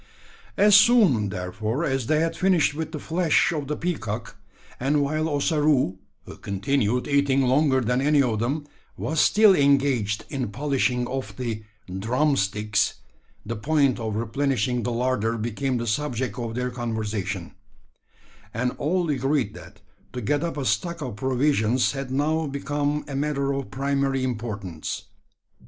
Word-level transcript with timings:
As 0.57 0.75
soon, 0.75 1.29
therefore, 1.29 1.85
as 1.85 2.07
they 2.07 2.21
had 2.21 2.35
finished 2.35 2.73
with 2.73 2.91
the 2.91 2.97
flesh 2.97 3.51
of 3.51 3.67
the 3.67 3.77
peacock 3.77 4.35
and 4.79 5.03
while 5.03 5.29
Ossaroo, 5.29 5.99
who 6.25 6.37
continued 6.39 7.07
eating 7.07 7.43
longer 7.43 7.81
than 7.81 8.01
any 8.01 8.19
of 8.19 8.39
them, 8.39 8.65
was 8.97 9.19
still 9.19 9.53
engaged 9.55 10.25
in 10.29 10.47
polishing 10.47 11.05
off 11.05 11.37
the 11.37 11.63
"drumsticks" 11.99 12.95
the 13.45 13.55
point 13.55 13.99
of 13.99 14.15
replenishing 14.15 14.81
the 14.81 14.91
larder 14.91 15.37
became 15.37 15.77
the 15.77 15.85
subject 15.85 16.39
of 16.39 16.55
their 16.55 16.71
conversation; 16.71 17.51
and 18.55 18.71
all 18.79 19.07
agreed 19.07 19.53
that 19.53 19.81
to 20.13 20.21
get 20.21 20.43
up 20.43 20.57
a 20.57 20.65
stock 20.65 21.03
of 21.03 21.15
provisions 21.15 21.91
had 21.91 22.09
now 22.09 22.47
become 22.47 23.05
a 23.07 23.15
matter 23.15 23.53
of 23.53 23.69
primary 23.69 24.23
importance. 24.23 25.03